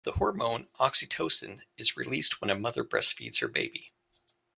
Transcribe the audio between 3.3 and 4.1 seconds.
her baby.